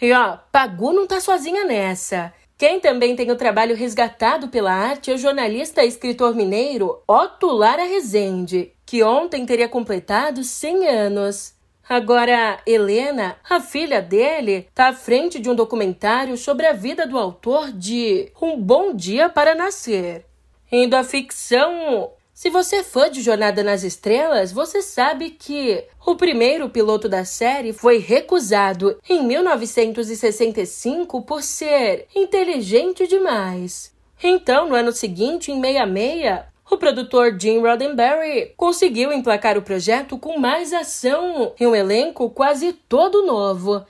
E 0.00 0.12
ó, 0.12 0.36
Pagu 0.52 0.92
não 0.92 1.06
tá 1.06 1.20
sozinha 1.20 1.64
nessa. 1.64 2.34
Quem 2.62 2.78
também 2.78 3.16
tem 3.16 3.28
o 3.28 3.34
trabalho 3.34 3.74
resgatado 3.74 4.46
pela 4.46 4.72
arte 4.72 5.10
é 5.10 5.14
o 5.14 5.18
jornalista 5.18 5.82
e 5.82 5.88
escritor 5.88 6.32
mineiro 6.32 7.02
Otto 7.08 7.48
Lara 7.48 7.82
Rezende, 7.82 8.72
que 8.86 9.02
ontem 9.02 9.44
teria 9.44 9.68
completado 9.68 10.44
100 10.44 10.86
anos. 10.86 11.54
Agora, 11.88 12.60
Helena, 12.64 13.34
a 13.50 13.58
filha 13.58 14.00
dele, 14.00 14.68
está 14.68 14.90
à 14.90 14.92
frente 14.92 15.40
de 15.40 15.50
um 15.50 15.56
documentário 15.56 16.36
sobre 16.36 16.64
a 16.64 16.72
vida 16.72 17.04
do 17.04 17.18
autor 17.18 17.72
de 17.72 18.30
Um 18.40 18.56
Bom 18.56 18.94
Dia 18.94 19.28
para 19.28 19.56
Nascer. 19.56 20.24
Indo 20.70 20.94
à 20.94 21.02
ficção, 21.02 22.12
se 22.34 22.48
você 22.48 22.76
é 22.76 22.82
fã 22.82 23.10
de 23.10 23.20
Jornada 23.20 23.62
nas 23.62 23.82
Estrelas, 23.82 24.52
você 24.52 24.80
sabe 24.80 25.30
que 25.30 25.84
o 26.04 26.16
primeiro 26.16 26.68
piloto 26.68 27.08
da 27.08 27.24
série 27.24 27.72
foi 27.72 27.98
recusado 27.98 28.98
em 29.08 29.22
1965 29.22 31.22
por 31.22 31.42
ser 31.42 32.06
inteligente 32.16 33.06
demais. 33.06 33.92
Então, 34.22 34.68
no 34.68 34.74
ano 34.74 34.92
seguinte, 34.92 35.52
em 35.52 35.60
66, 35.60 36.40
o 36.70 36.76
produtor 36.78 37.36
Jim 37.38 37.60
Roddenberry 37.60 38.54
conseguiu 38.56 39.12
emplacar 39.12 39.58
o 39.58 39.62
projeto 39.62 40.16
com 40.16 40.38
mais 40.38 40.72
ação 40.72 41.52
e 41.60 41.66
um 41.66 41.74
elenco 41.74 42.30
quase 42.30 42.72
todo 42.72 43.26
novo. 43.26 43.84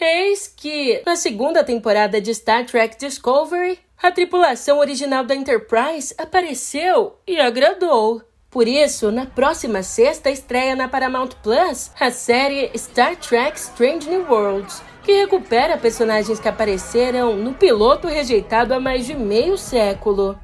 Eis 0.00 0.48
que, 0.48 1.02
na 1.06 1.16
segunda 1.16 1.62
temporada 1.62 2.20
de 2.20 2.30
Star 2.34 2.66
Trek 2.66 2.98
Discovery, 2.98 3.78
a 4.02 4.10
tripulação 4.10 4.78
original 4.78 5.24
da 5.24 5.34
Enterprise 5.34 6.14
apareceu 6.18 7.18
e 7.26 7.40
agradou. 7.40 8.22
Por 8.50 8.68
isso, 8.68 9.10
na 9.10 9.26
próxima 9.26 9.82
sexta 9.82 10.30
estreia 10.30 10.76
na 10.76 10.88
Paramount 10.88 11.30
Plus 11.42 11.90
a 11.98 12.10
série 12.10 12.70
Star 12.76 13.16
Trek 13.16 13.58
Strange 13.58 14.08
New 14.08 14.30
Worlds, 14.30 14.82
que 15.02 15.12
recupera 15.12 15.78
personagens 15.78 16.38
que 16.38 16.48
apareceram 16.48 17.36
no 17.36 17.54
piloto 17.54 18.06
rejeitado 18.06 18.74
há 18.74 18.80
mais 18.80 19.06
de 19.06 19.14
meio 19.14 19.56
século. 19.56 20.38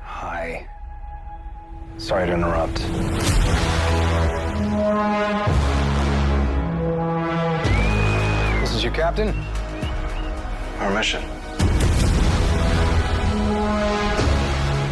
Hi. 0.00 0.66
Sorry 1.98 2.26
to 2.26 2.36
interrupt. 2.36 2.80
Your 8.90 8.96
captain? 8.96 9.28
Our 10.80 10.92
mission. 10.92 11.22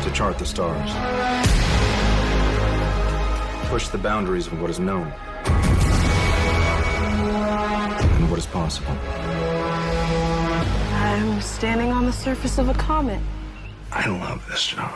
To 0.04 0.10
chart 0.14 0.38
the 0.38 0.46
stars. 0.46 0.88
Push 3.68 3.88
the 3.88 3.98
boundaries 3.98 4.46
of 4.46 4.62
what 4.62 4.70
is 4.70 4.78
known. 4.78 5.12
And 8.14 8.30
what 8.30 8.38
is 8.38 8.46
possible. 8.46 8.96
I'm 10.92 11.40
standing 11.40 11.90
on 11.90 12.06
the 12.06 12.12
surface 12.12 12.58
of 12.58 12.68
a 12.68 12.74
comet. 12.74 13.20
I 13.90 14.08
love 14.08 14.46
this 14.48 14.64
job. 14.64 14.94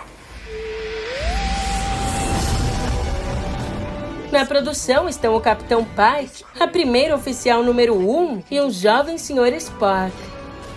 Na 4.32 4.46
produção 4.46 5.10
estão 5.10 5.36
o 5.36 5.40
Capitão 5.42 5.84
Pike, 5.84 6.42
a 6.58 6.66
primeira 6.66 7.14
oficial 7.14 7.62
número 7.62 7.94
1 7.94 8.18
um, 8.18 8.42
e 8.50 8.58
um 8.62 8.70
jovem 8.70 9.18
Sr. 9.18 9.52
Spock. 9.58 10.10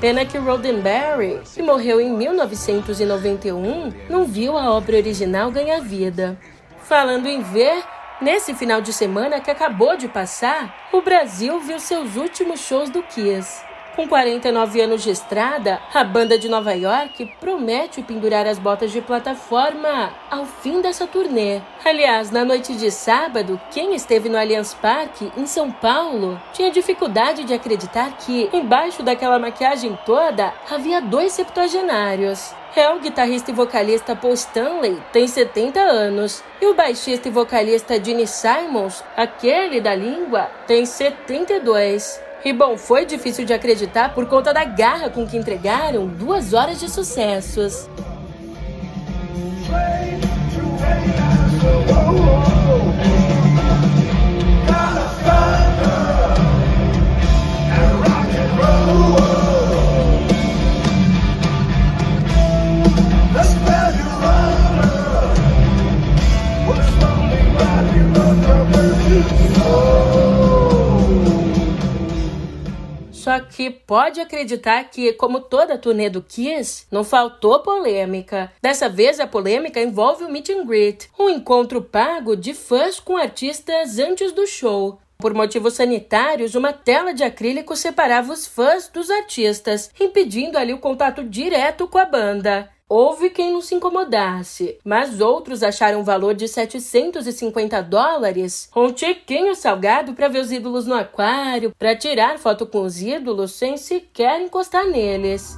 Pena 0.02 0.26
que 0.26 0.38
Roddenberry, 0.38 1.40
que 1.54 1.64
morreu 1.64 2.02
em 2.02 2.12
1991, 2.12 3.94
não 4.10 4.26
viu 4.26 4.58
a 4.58 4.70
obra 4.74 4.98
original 4.98 5.50
ganhar 5.52 5.80
vida. 5.80 6.38
Falando 6.84 7.28
em 7.28 7.42
ver, 7.42 7.82
nesse 8.22 8.54
final 8.54 8.82
de 8.82 8.92
semana 8.92 9.40
que 9.40 9.50
acabou 9.50 9.96
de 9.96 10.10
passar, 10.10 10.90
o 10.92 11.02
Brasil 11.02 11.58
viu 11.62 11.80
seus 11.80 12.18
últimos 12.18 12.60
shows 12.60 12.90
do 12.90 13.02
Kiss. 13.04 13.64
Com 13.96 14.10
49 14.10 14.82
anos 14.82 15.04
de 15.04 15.10
estrada, 15.10 15.80
a 15.94 16.04
banda 16.04 16.38
de 16.38 16.50
Nova 16.50 16.74
York 16.74 17.32
promete 17.40 18.02
pendurar 18.02 18.46
as 18.46 18.60
botas 18.60 18.92
de 18.92 19.00
plataforma 19.00 20.12
ao 20.30 20.46
fim 20.46 20.82
dessa 20.82 21.08
turnê. 21.08 21.62
Aliás, 21.84 22.30
na 22.30 22.44
noite 22.44 22.76
de 22.76 22.92
sábado, 22.92 23.60
quem 23.72 23.96
esteve 23.96 24.28
no 24.28 24.38
Allianz 24.38 24.74
Parque, 24.74 25.32
em 25.38 25.48
São 25.48 25.72
Paulo, 25.72 26.38
tinha 26.52 26.72
dificuldade 26.72 27.46
de 27.46 27.54
acreditar 27.54 28.18
que, 28.18 28.50
embaixo 28.52 29.02
daquela 29.02 29.40
maquiagem 29.40 29.98
toda, 30.06 30.54
havia 30.70 31.00
dois 31.00 31.32
septuagenários. 31.32 32.54
É 32.76 32.90
o 32.90 33.00
guitarrista 33.00 33.52
e 33.52 33.54
vocalista 33.54 34.14
Paul 34.14 34.34
Stanley, 34.34 35.02
tem 35.14 35.26
70 35.26 35.80
anos, 35.80 36.44
e 36.62 36.66
o 36.66 36.74
baixista 36.74 37.30
e 37.30 37.32
vocalista 37.32 38.04
Gene 38.04 38.28
Simons, 38.28 39.02
aquele 39.16 39.80
da 39.80 39.96
língua, 39.96 40.52
tem 40.68 40.86
72. 40.86 42.26
E 42.46 42.54
bom, 42.54 42.78
foi 42.78 43.08
difícil 43.08 43.44
de 43.44 43.54
acreditar 43.54 44.14
por 44.14 44.28
conta 44.28 44.54
da 44.54 44.64
garra 44.64 45.10
com 45.10 45.26
que 45.26 45.36
entregaram 45.36 46.06
duas 46.06 46.54
horas 46.54 46.80
de 46.80 46.88
sucessos. 46.88 47.90
Que 73.56 73.70
pode 73.70 74.20
acreditar 74.20 74.84
que, 74.90 75.14
como 75.14 75.40
toda 75.40 75.78
turnê 75.78 76.10
do 76.10 76.22
Kiss, 76.22 76.86
não 76.92 77.06
faltou 77.06 77.60
polêmica. 77.60 78.52
Dessa 78.62 78.90
vez, 78.90 79.18
a 79.18 79.26
polêmica 79.26 79.82
envolve 79.82 80.26
o 80.26 80.30
meet 80.30 80.50
and 80.50 80.66
greet, 80.66 81.10
um 81.18 81.30
encontro 81.30 81.82
pago 81.82 82.36
de 82.36 82.54
fãs 82.54 83.00
com 83.00 83.16
artistas 83.16 83.98
antes 83.98 84.34
do 84.34 84.46
show. 84.46 85.00
Por 85.18 85.34
motivos 85.34 85.76
sanitários, 85.76 86.54
uma 86.54 86.74
tela 86.74 87.14
de 87.14 87.24
acrílico 87.24 87.78
separava 87.78 88.34
os 88.34 88.46
fãs 88.46 88.90
dos 88.90 89.10
artistas, 89.10 89.90
impedindo 89.98 90.58
ali 90.58 90.74
o 90.74 90.80
contato 90.80 91.24
direto 91.24 91.88
com 91.88 91.98
a 91.98 92.04
banda. 92.04 92.70
Houve 92.88 93.32
quem 93.32 93.52
não 93.52 93.62
se 93.62 93.74
incomodasse, 93.74 94.78
mas 94.86 95.20
outros 95.20 95.64
acharam 95.64 96.02
o 96.02 96.04
valor 96.04 96.36
de 96.36 96.48
750 96.48 97.82
dólares 97.82 98.70
um 98.76 98.92
tiquinho 98.92 99.56
salgado 99.56 100.14
para 100.14 100.28
ver 100.28 100.40
os 100.40 100.52
ídolos 100.52 100.86
no 100.86 100.94
aquário, 100.94 101.74
para 101.80 101.96
tirar 101.96 102.38
foto 102.38 102.68
com 102.68 102.82
os 102.82 103.02
ídolos 103.02 103.54
sem 103.54 103.76
sequer 103.76 104.40
encostar 104.40 104.86
neles. 104.86 105.58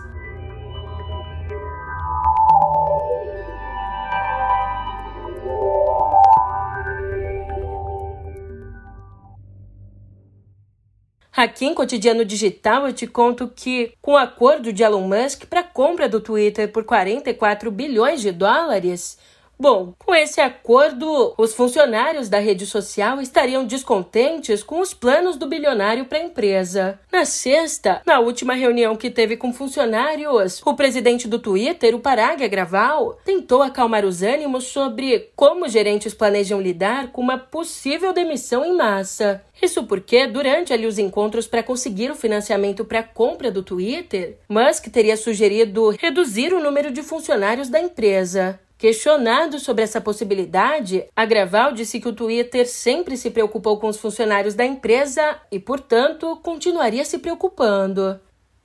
Aqui 11.37 11.67
em 11.67 11.73
Cotidiano 11.75 12.25
Digital 12.25 12.87
eu 12.87 12.93
te 12.93 13.05
conto 13.05 13.47
que, 13.47 13.93
com 14.01 14.13
o 14.13 14.17
acordo 14.17 14.73
de 14.73 14.81
Elon 14.81 15.07
Musk 15.07 15.45
para 15.45 15.61
compra 15.61 16.09
do 16.09 16.19
Twitter 16.19 16.71
por 16.71 16.83
44 16.83 17.69
bilhões 17.69 18.21
de 18.21 18.31
dólares, 18.31 19.19
Bom, 19.59 19.93
com 19.97 20.13
esse 20.13 20.39
acordo, 20.39 21.33
os 21.35 21.55
funcionários 21.55 22.29
da 22.29 22.37
rede 22.37 22.65
social 22.67 23.19
estariam 23.19 23.65
descontentes 23.65 24.61
com 24.61 24.79
os 24.79 24.93
planos 24.93 25.35
do 25.35 25.47
bilionário 25.47 26.05
para 26.05 26.19
a 26.19 26.23
empresa. 26.23 26.99
Na 27.11 27.25
sexta, 27.25 28.03
na 28.05 28.19
última 28.19 28.53
reunião 28.53 28.95
que 28.95 29.09
teve 29.09 29.35
com 29.35 29.51
funcionários, 29.51 30.61
o 30.63 30.75
presidente 30.75 31.27
do 31.27 31.39
Twitter, 31.39 31.95
o 31.95 31.99
Parag 31.99 32.43
Agraval, 32.43 33.17
tentou 33.25 33.63
acalmar 33.63 34.05
os 34.05 34.21
ânimos 34.21 34.65
sobre 34.65 35.31
como 35.35 35.67
gerentes 35.67 36.13
planejam 36.13 36.61
lidar 36.61 37.11
com 37.11 37.21
uma 37.21 37.39
possível 37.39 38.13
demissão 38.13 38.63
em 38.63 38.75
massa. 38.75 39.41
Isso 39.59 39.85
porque, 39.85 40.27
durante 40.27 40.71
ali 40.71 40.85
os 40.85 40.99
encontros 40.99 41.47
para 41.47 41.63
conseguir 41.63 42.11
o 42.11 42.15
financiamento 42.15 42.85
para 42.85 42.99
a 42.99 43.03
compra 43.03 43.49
do 43.49 43.63
Twitter, 43.63 44.37
Musk 44.47 44.85
teria 44.89 45.17
sugerido 45.17 45.89
reduzir 45.99 46.53
o 46.53 46.61
número 46.61 46.91
de 46.91 47.01
funcionários 47.01 47.69
da 47.69 47.79
empresa. 47.79 48.59
Questionado 48.77 49.57
sobre 49.57 49.83
essa 49.83 49.99
possibilidade, 49.99 51.05
Agraval 51.15 51.73
disse 51.73 51.99
que 51.99 52.07
o 52.07 52.13
Twitter 52.13 52.67
sempre 52.67 53.17
se 53.17 53.31
preocupou 53.31 53.79
com 53.79 53.87
os 53.87 53.97
funcionários 53.97 54.53
da 54.53 54.63
empresa 54.63 55.39
e, 55.51 55.59
portanto, 55.59 56.39
continuaria 56.43 57.03
se 57.03 57.17
preocupando. 57.17 58.19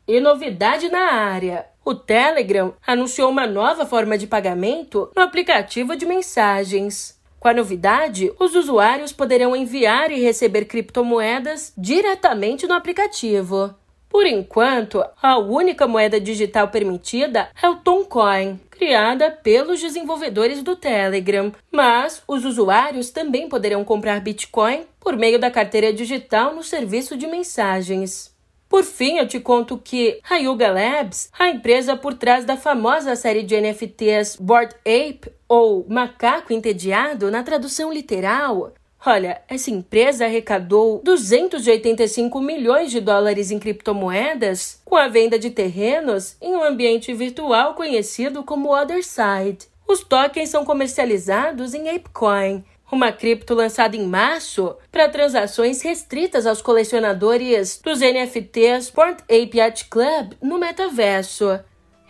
E 0.06 0.20
novidade 0.20 0.90
na 0.90 1.12
área: 1.14 1.66
o 1.82 1.94
Telegram 1.94 2.74
anunciou 2.86 3.30
uma 3.30 3.46
nova 3.46 3.86
forma 3.86 4.18
de 4.18 4.26
pagamento 4.26 5.10
no 5.16 5.22
aplicativo 5.22 5.96
de 5.96 6.04
mensagens. 6.04 7.18
Com 7.40 7.48
a 7.48 7.54
novidade, 7.54 8.30
os 8.38 8.54
usuários 8.54 9.12
poderão 9.12 9.56
enviar 9.56 10.12
e 10.12 10.20
receber 10.20 10.66
criptomoedas 10.66 11.72
diretamente 11.76 12.66
no 12.66 12.74
aplicativo. 12.74 13.74
Por 14.12 14.26
enquanto, 14.26 15.02
a 15.22 15.38
única 15.38 15.88
moeda 15.88 16.20
digital 16.20 16.68
permitida 16.68 17.48
é 17.62 17.66
o 17.66 17.76
Toncoin, 17.76 18.60
criada 18.70 19.30
pelos 19.30 19.80
desenvolvedores 19.80 20.62
do 20.62 20.76
Telegram, 20.76 21.50
mas 21.70 22.22
os 22.28 22.44
usuários 22.44 23.08
também 23.08 23.48
poderão 23.48 23.82
comprar 23.84 24.20
Bitcoin 24.20 24.84
por 25.00 25.16
meio 25.16 25.38
da 25.38 25.50
carteira 25.50 25.94
digital 25.94 26.54
no 26.54 26.62
serviço 26.62 27.16
de 27.16 27.26
mensagens. 27.26 28.30
Por 28.68 28.84
fim, 28.84 29.16
eu 29.16 29.26
te 29.26 29.40
conto 29.40 29.78
que 29.78 30.20
a 30.28 30.36
Yuga 30.36 30.70
Labs, 30.70 31.30
a 31.38 31.48
empresa 31.48 31.96
por 31.96 32.12
trás 32.12 32.44
da 32.44 32.56
famosa 32.56 33.16
série 33.16 33.42
de 33.42 33.58
NFTs 33.58 34.36
Bored 34.36 34.74
Ape, 34.80 35.32
ou 35.48 35.86
Macaco 35.88 36.52
Entediado 36.52 37.30
na 37.30 37.42
tradução 37.42 37.90
literal, 37.90 38.74
Olha, 39.04 39.42
essa 39.48 39.68
empresa 39.68 40.26
arrecadou 40.26 41.00
285 41.02 42.40
milhões 42.40 42.92
de 42.92 43.00
dólares 43.00 43.50
em 43.50 43.58
criptomoedas 43.58 44.80
com 44.84 44.94
a 44.94 45.08
venda 45.08 45.36
de 45.36 45.50
terrenos 45.50 46.36
em 46.40 46.54
um 46.54 46.62
ambiente 46.62 47.12
virtual 47.12 47.74
conhecido 47.74 48.44
como 48.44 48.72
Other 48.72 49.02
Side. 49.02 49.66
Os 49.88 50.04
tokens 50.04 50.50
são 50.50 50.64
comercializados 50.64 51.74
em 51.74 51.88
ApeCoin, 51.88 52.64
uma 52.92 53.10
cripto 53.10 53.54
lançada 53.54 53.96
em 53.96 54.06
março 54.06 54.76
para 54.92 55.08
transações 55.08 55.82
restritas 55.82 56.46
aos 56.46 56.62
colecionadores 56.62 57.80
dos 57.82 57.98
NFTs 57.98 58.88
Port 58.90 59.18
Ape 59.22 59.58
Yacht 59.58 59.86
Club 59.86 60.34
no 60.40 60.58
metaverso. 60.58 61.58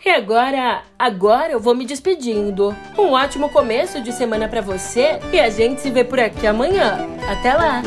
E 0.05 0.09
agora, 0.09 0.83
agora 0.99 1.53
eu 1.53 1.61
vou 1.61 1.73
me 1.73 1.85
despedindo. 1.85 2.75
Um 2.97 3.11
ótimo 3.11 3.47
começo 3.49 4.01
de 4.01 4.11
semana 4.11 4.49
para 4.49 4.59
você 4.59 5.19
e 5.31 5.39
a 5.39 5.49
gente 5.49 5.79
se 5.79 5.89
vê 5.89 6.03
por 6.03 6.19
aqui 6.19 6.45
amanhã. 6.45 7.07
Até 7.29 7.53
lá. 7.53 7.81